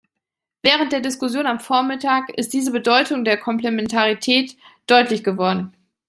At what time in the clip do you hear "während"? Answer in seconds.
0.63-0.93